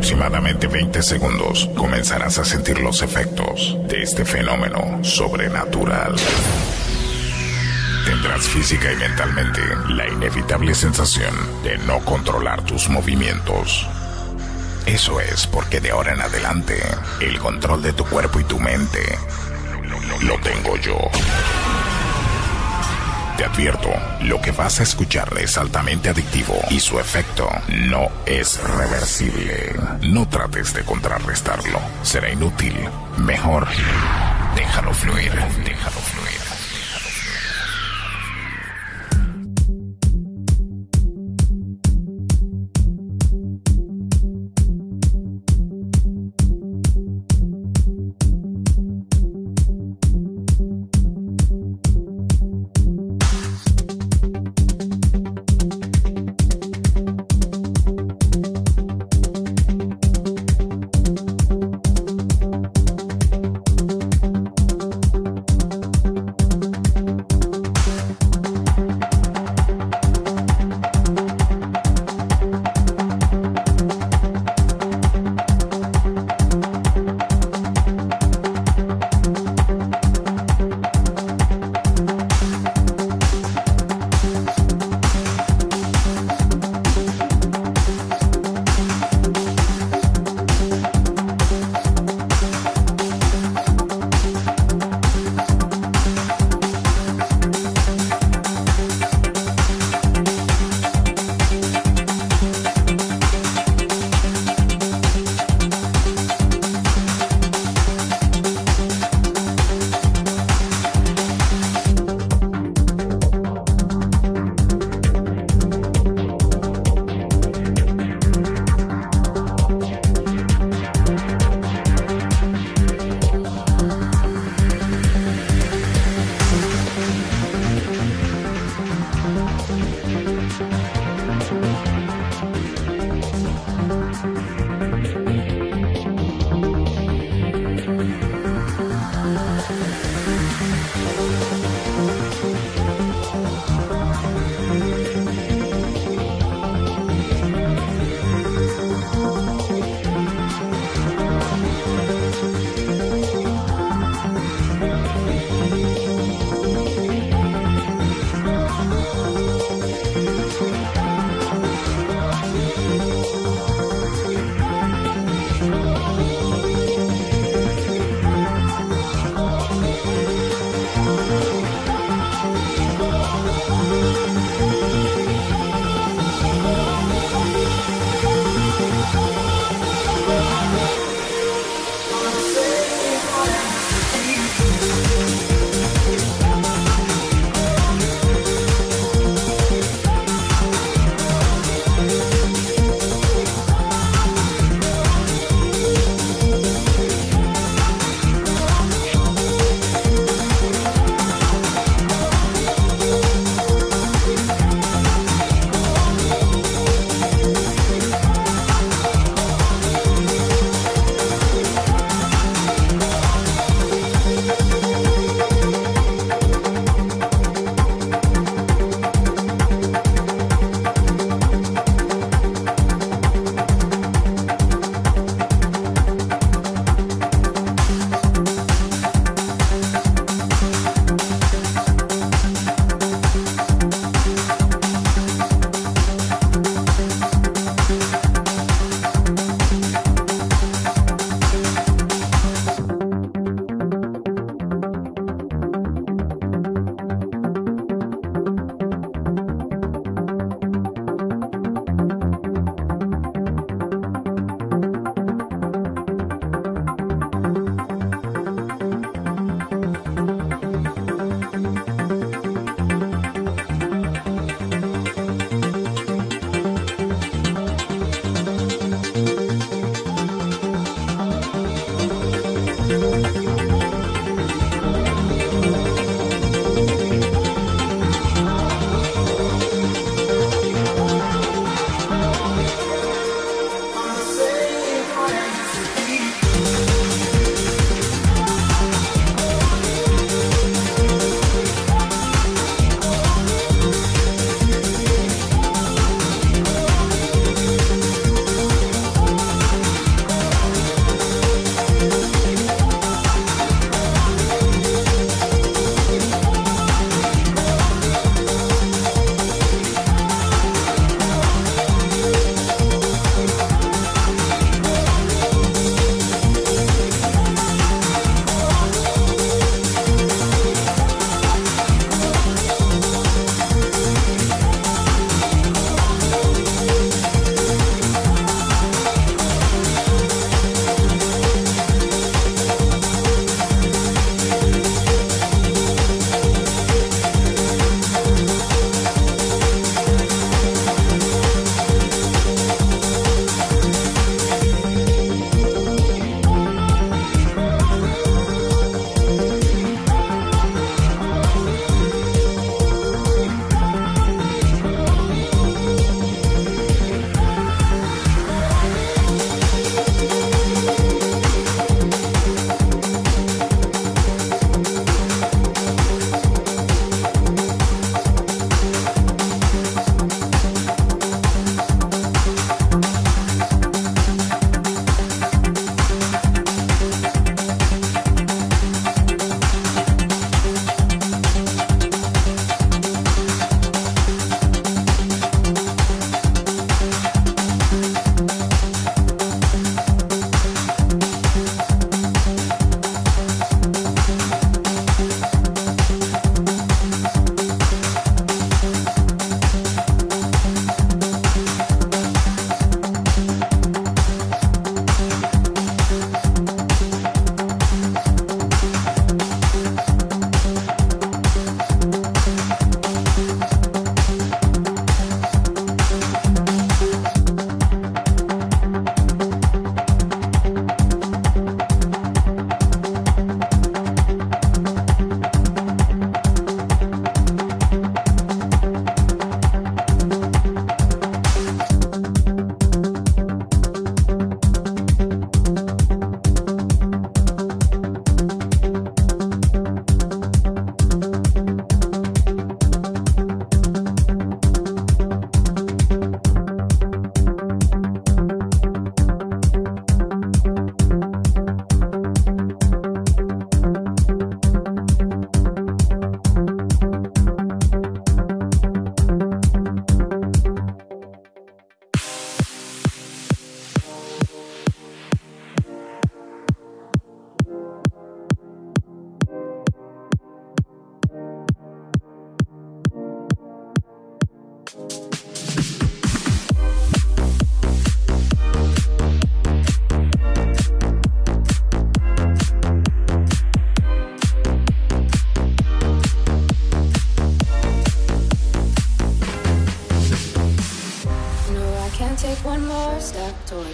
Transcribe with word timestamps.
aproximadamente 0.00 0.66
20 0.66 1.02
segundos 1.02 1.68
comenzarás 1.76 2.38
a 2.38 2.44
sentir 2.46 2.80
los 2.80 3.02
efectos 3.02 3.76
de 3.86 4.02
este 4.02 4.24
fenómeno 4.24 5.04
sobrenatural. 5.04 6.16
Tendrás 8.06 8.48
física 8.48 8.90
y 8.90 8.96
mentalmente 8.96 9.60
la 9.90 10.08
inevitable 10.08 10.74
sensación 10.74 11.34
de 11.62 11.76
no 11.80 11.98
controlar 12.06 12.62
tus 12.62 12.88
movimientos. 12.88 13.86
Eso 14.86 15.20
es 15.20 15.46
porque 15.46 15.80
de 15.80 15.90
ahora 15.90 16.14
en 16.14 16.22
adelante 16.22 16.80
el 17.20 17.38
control 17.38 17.82
de 17.82 17.92
tu 17.92 18.06
cuerpo 18.06 18.40
y 18.40 18.44
tu 18.44 18.58
mente 18.58 19.18
lo 20.22 20.38
tengo 20.38 20.78
yo. 20.78 20.96
Te 23.40 23.46
advierto, 23.46 23.88
lo 24.20 24.38
que 24.38 24.50
vas 24.50 24.80
a 24.80 24.82
escuchar 24.82 25.32
es 25.38 25.56
altamente 25.56 26.10
adictivo 26.10 26.60
y 26.68 26.78
su 26.78 27.00
efecto 27.00 27.48
no 27.68 28.10
es 28.26 28.62
reversible. 28.62 29.76
No 30.02 30.28
trates 30.28 30.74
de 30.74 30.84
contrarrestarlo, 30.84 31.80
será 32.02 32.30
inútil. 32.30 32.74
Mejor, 33.16 33.66
déjalo 34.54 34.92
fluir, 34.92 35.32
déjalo 35.64 36.00
fluir. 36.02 36.39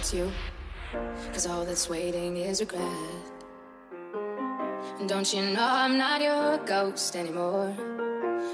stops 0.07 0.13
you. 0.13 0.31
Cause 1.33 1.47
all 1.47 1.65
that's 1.65 1.89
waiting 1.89 2.37
is 2.37 2.59
regret. 2.59 2.81
And 4.99 5.09
don't 5.09 5.33
you 5.33 5.41
know 5.41 5.67
I'm 5.67 5.97
not 5.97 6.21
your 6.21 6.57
ghost 6.65 7.15
anymore? 7.15 7.75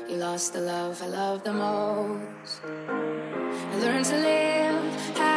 You 0.10 0.18
lost 0.18 0.54
the 0.54 0.62
love 0.62 1.02
I 1.02 1.08
love 1.08 1.44
the 1.44 1.54
most. 1.54 2.62
I 2.66 3.76
learned 3.80 4.06
to 4.06 4.18
live. 4.18 5.33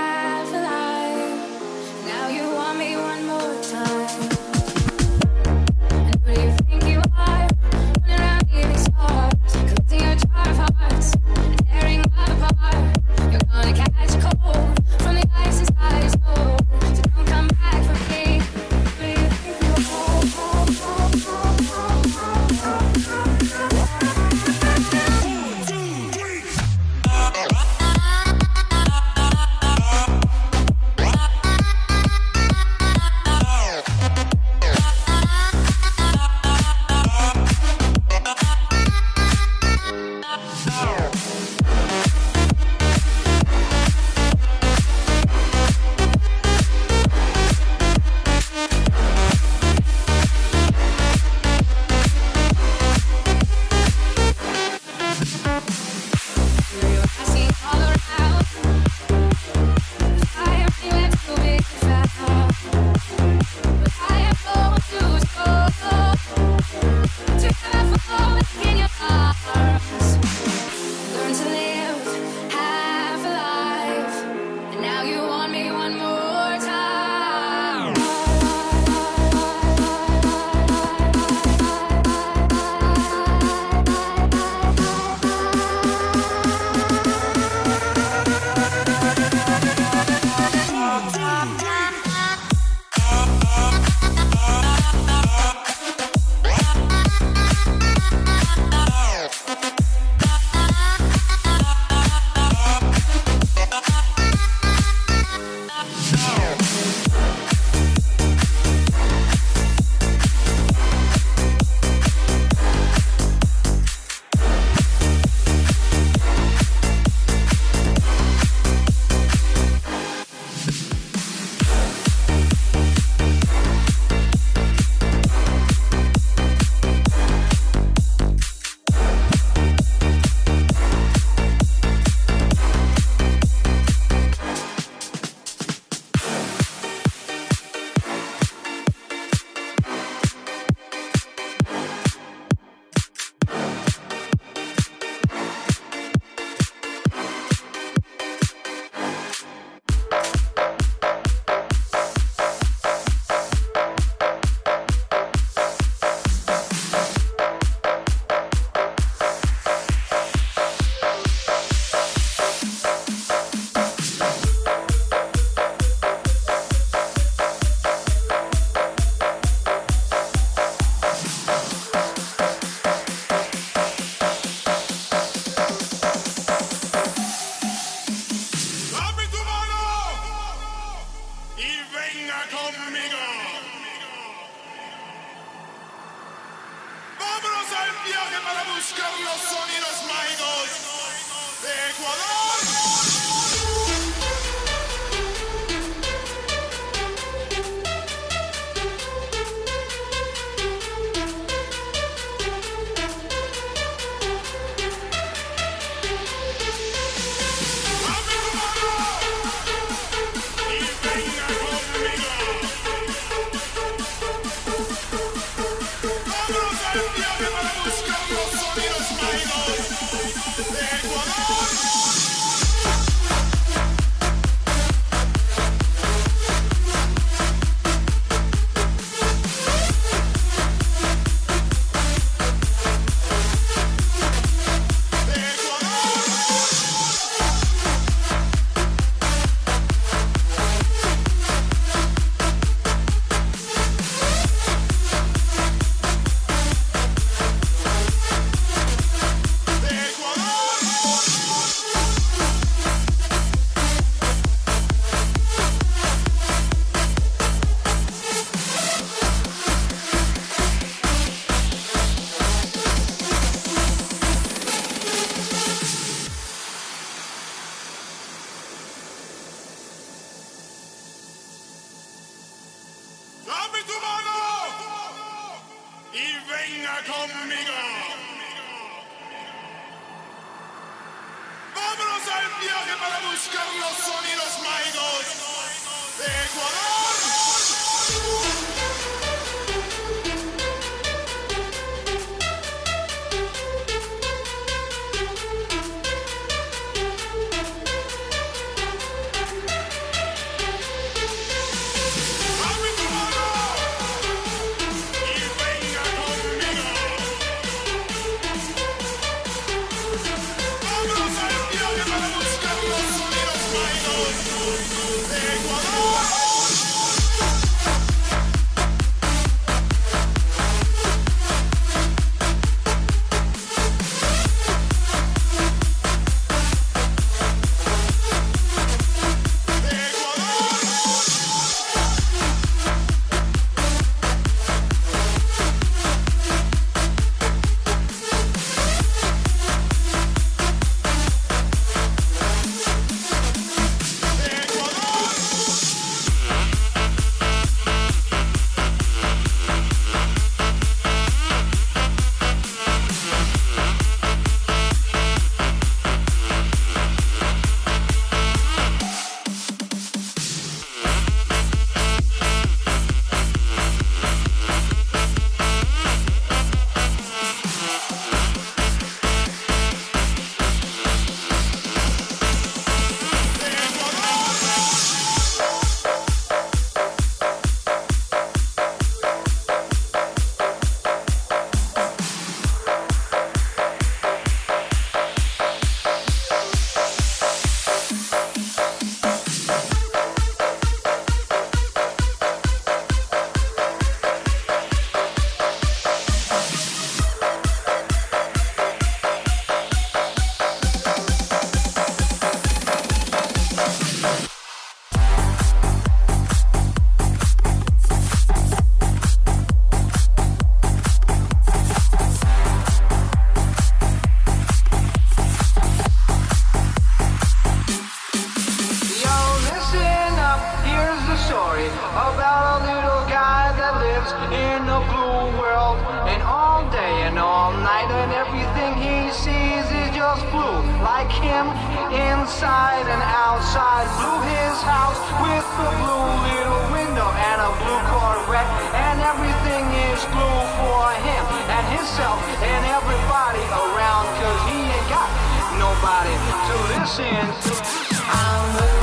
inside 432.46 433.06
and 433.10 433.22
outside. 433.26 434.06
Blue 434.22 434.38
his 434.46 434.78
house 434.86 435.18
with 435.42 435.66
a 435.82 435.90
blue 435.98 436.30
little 436.46 436.84
window 436.94 437.26
and 437.26 437.58
a 437.58 437.70
blue 437.82 438.02
Corvette. 438.06 438.70
And 438.94 439.18
everything 439.18 439.84
is 440.14 440.22
blue 440.30 440.62
for 440.78 441.06
him 441.26 441.44
and 441.74 441.84
himself 441.98 442.38
and 442.62 442.82
everybody 442.86 443.64
around. 443.82 444.30
Cause 444.38 444.60
he 444.70 444.78
ain't 444.78 445.08
got 445.10 445.30
nobody 445.74 446.34
to 446.70 446.74
listen 446.94 447.42
to. 447.66 448.95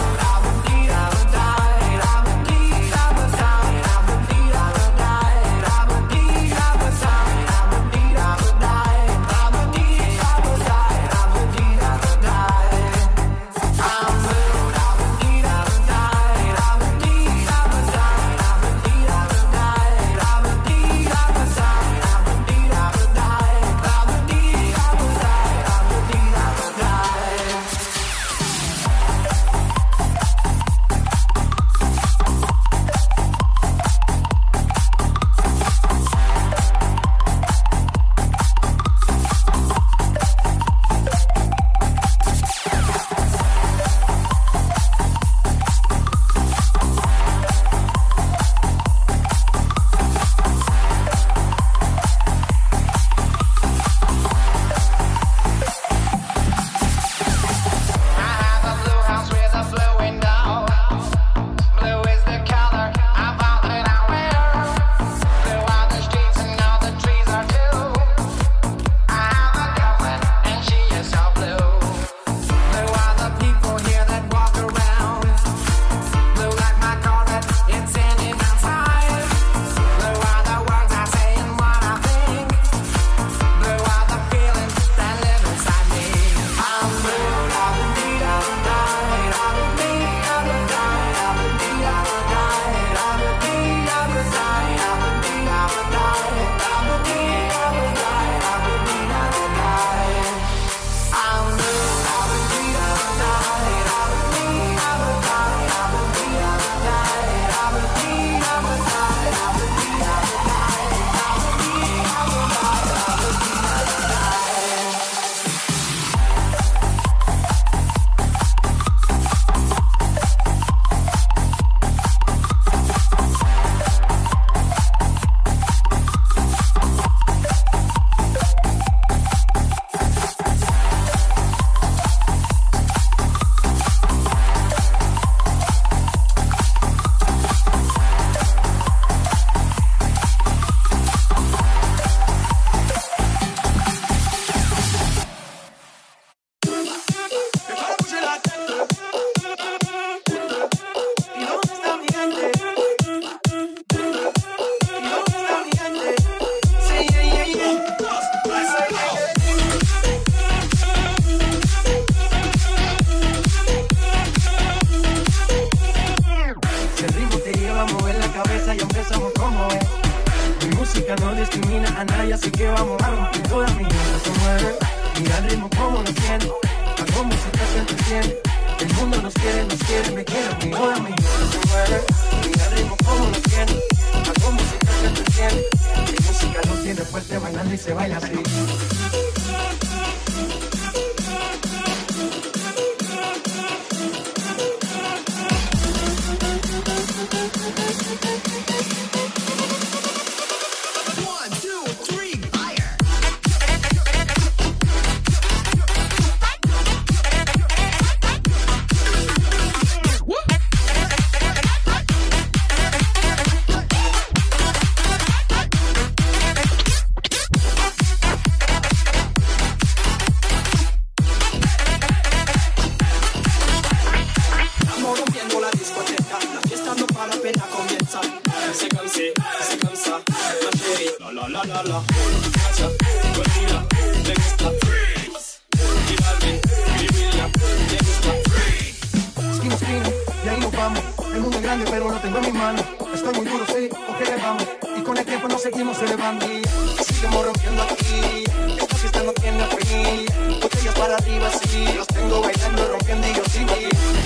con 245.14 245.20
el 245.20 245.26
tiempo 245.26 245.48
nos 245.48 245.62
seguimos 245.62 246.02
elevando 246.02 246.44
y 246.48 246.64
seguimos 247.04 247.46
rompiendo 247.46 247.84
aquí. 247.84 248.44
Esta 248.80 248.96
fiesta 248.96 249.24
no 249.24 249.32
tiene 249.34 249.64
fin, 249.78 250.26
botellas 250.60 250.96
para 250.96 251.16
arriba 251.18 251.50
sí, 251.52 251.86
los 251.96 252.08
tengo 252.08 252.42
bailando, 252.42 252.88
rompiendo 252.88 253.28
y 253.28 253.34
yo 253.36 253.44
sí. 253.46 253.66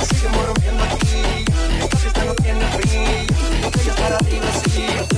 Seguimos 0.07 0.45
rompiendo 0.45 0.83
aquí, 0.83 1.43
esta 1.81 1.97
fiesta 1.97 2.23
no 2.23 2.33
tiene 2.35 2.65
fin, 2.79 3.27
botellas 3.61 3.95
para 3.97 4.15
arriba 4.15 4.47
sí. 4.63 5.16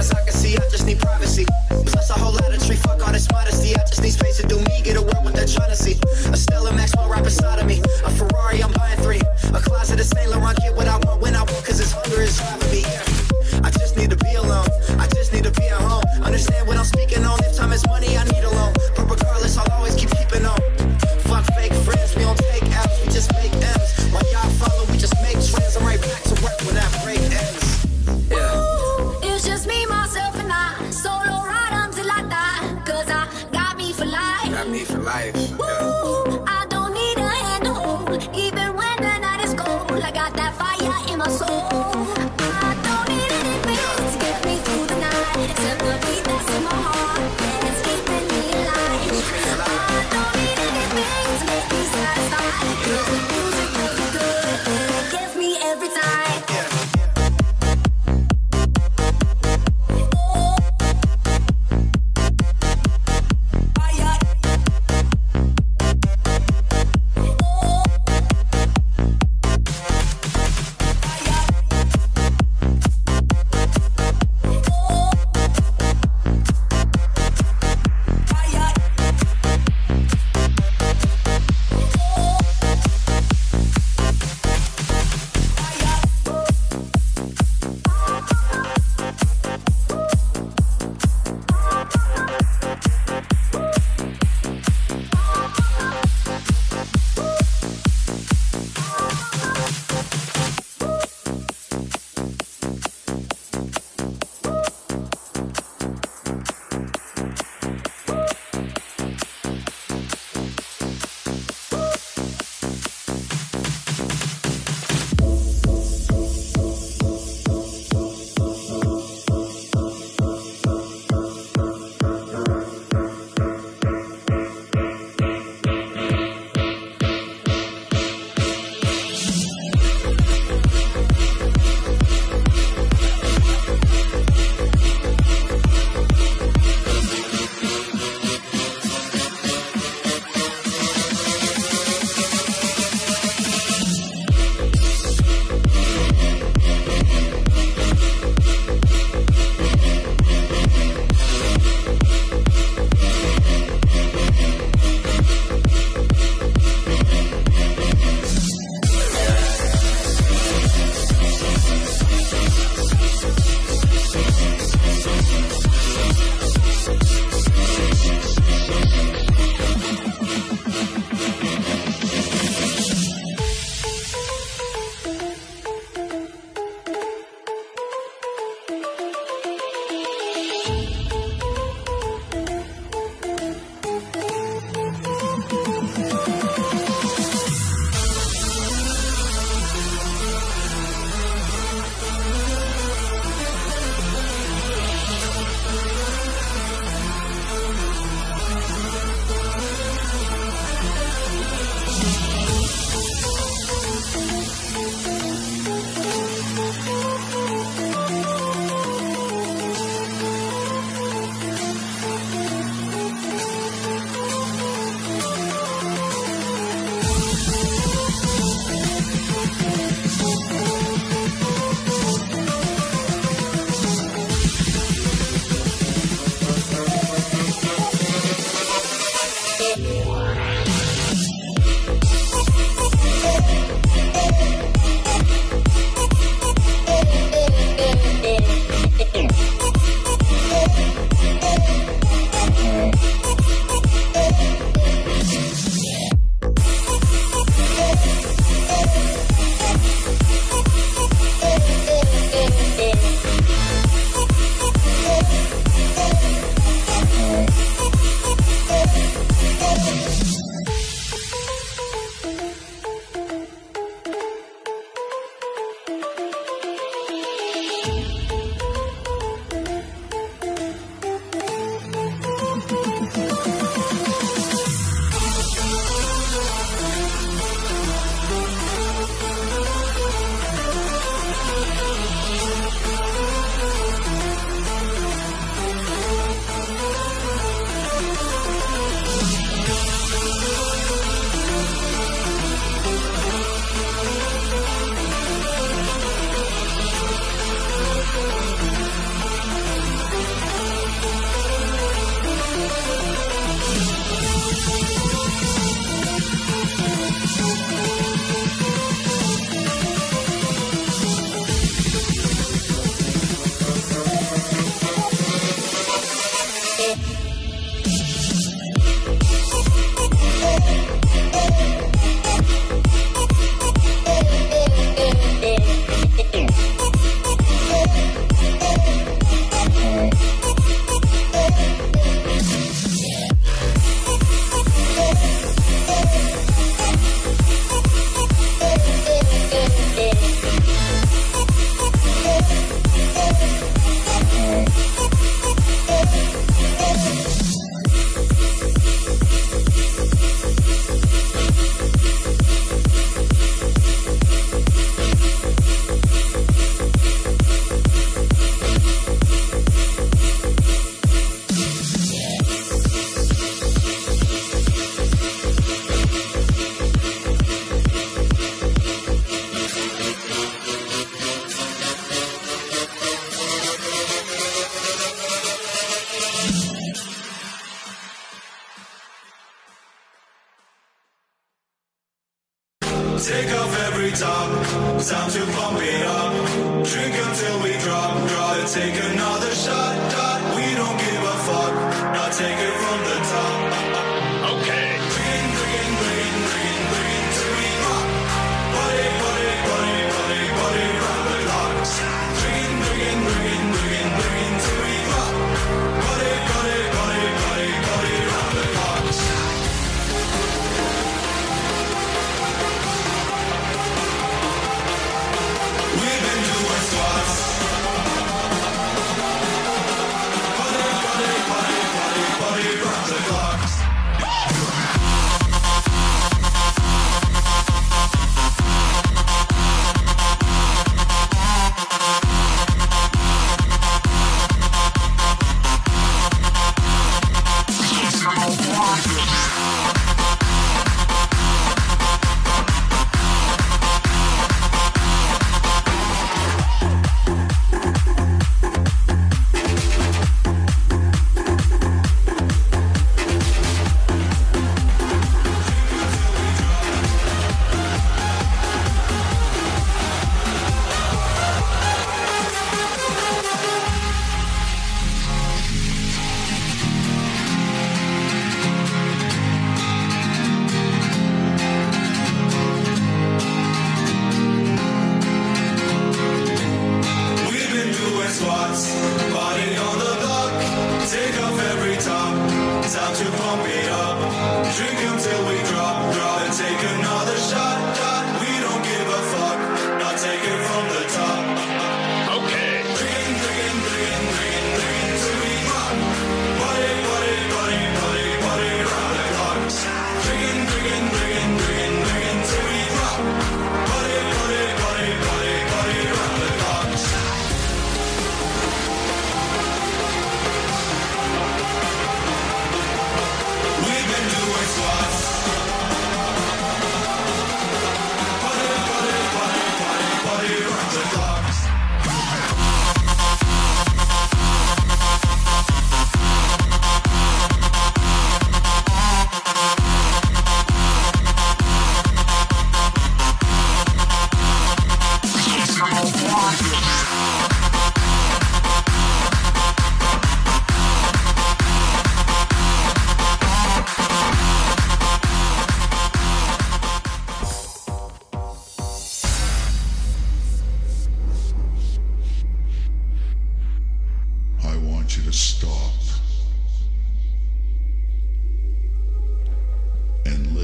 as 0.00 0.10
I 0.12 0.24
can 0.24 0.32
see, 0.32 0.56
I 0.56 0.64
just 0.72 0.86
need 0.86 0.98
privacy. 0.98 1.44
Plus 1.68 2.08
a 2.08 2.14
whole 2.14 2.32
lot 2.32 2.52
of 2.52 2.64
tree, 2.66 2.76
fuck 2.76 3.06
all 3.06 3.12
this 3.12 3.30
modesty. 3.30 3.76
I 3.76 3.84
just 3.84 4.02
need 4.02 4.12
space 4.12 4.38
to 4.40 4.46
do 4.48 4.56
me, 4.58 4.80
get 4.82 4.96
away 4.96 5.18
with 5.22 5.34
that 5.34 5.48
trying 5.48 5.68
to 5.68 5.76
see. 5.76 6.00
A 6.32 6.36
Stella 6.36 6.72
Maxwell 6.72 7.08
right 7.08 7.22
beside 7.22 7.58
of 7.60 7.66
me. 7.66 7.82
A 8.04 8.10
Ferrari, 8.10 8.62
I'm 8.62 8.72
buying 8.72 8.98
three. 9.04 9.20
A 9.52 9.60
closet 9.60 10.00
of 10.00 10.06
Saint 10.06 10.30
Laurent 10.30 10.59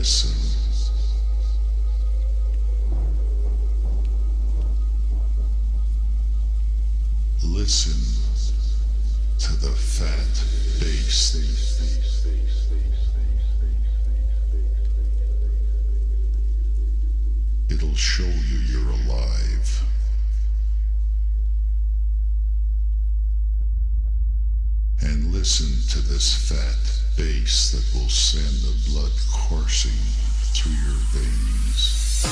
person. 0.06 0.30
Listen 7.42 8.00
to 9.40 9.56
the 9.56 9.72
fat 9.72 10.44
bass. 10.78 11.34
It'll 17.68 17.96
show 17.96 18.22
you 18.22 18.58
you're 18.68 18.90
alive. 18.90 19.82
And 25.00 25.32
listen 25.32 25.66
to 25.90 25.98
this 25.98 26.32
fat 26.48 27.05
bass 27.16 27.72
that 27.72 27.98
will 27.98 28.08
send 28.08 28.62
the 28.62 28.90
blood 28.90 29.12
coursing 29.32 29.90
through 30.52 30.72
your 30.72 31.00
veins. 31.12 32.26